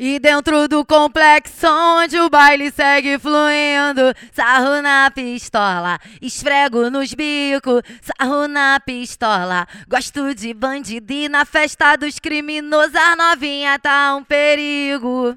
[0.00, 7.82] E dentro do complexo onde o baile segue fluindo, sarro na pistola, esfrego nos bicos,
[8.00, 9.66] sarro na pistola.
[9.88, 15.36] Gosto de bandido e na festa dos criminosos a novinha tá um perigo.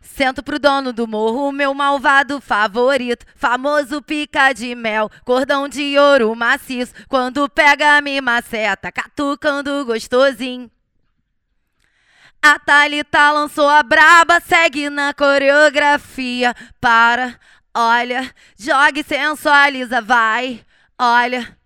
[0.00, 6.32] Sento pro dono do morro, meu malvado favorito, famoso pica de mel, cordão de ouro
[6.36, 10.70] maciço, quando pega me maceta, catucando gostosinho.
[12.48, 16.54] A Thalita lançou a braba, segue na coreografia.
[16.80, 17.34] Para,
[17.74, 20.64] olha, joga e sensualiza, vai,
[20.96, 21.58] olha.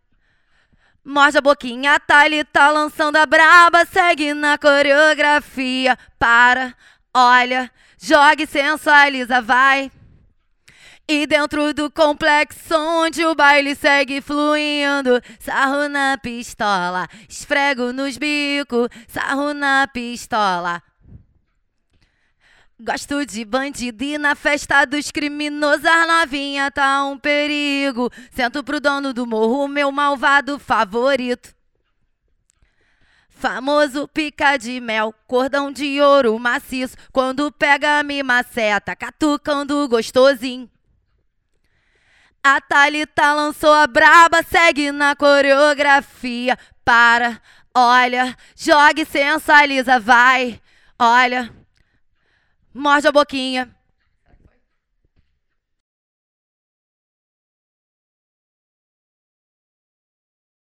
[1.04, 5.98] Morde a boquinha, a Thalita lançando a braba, segue na coreografia.
[6.18, 6.74] Para,
[7.12, 7.70] olha,
[8.00, 9.92] joga e sensualiza, vai.
[11.12, 18.88] E dentro do complexo onde o baile segue fluindo, sarro na pistola, esfrego nos bicos,
[19.08, 20.80] sarro na pistola.
[22.78, 28.08] Gosto de bandido e na festa dos criminosos a novinha tá um perigo.
[28.30, 31.52] Sento pro dono do morro, meu malvado favorito.
[33.30, 36.96] Famoso pica de mel, cordão de ouro maciço.
[37.10, 40.70] Quando pega, me maceta, catucando gostosinho.
[42.42, 46.56] A Thalita lançou a braba, segue na coreografia.
[46.84, 47.40] Para,
[47.74, 50.60] olha, joga e sensualiza, vai,
[50.98, 51.52] olha.
[52.72, 53.79] Morde a boquinha.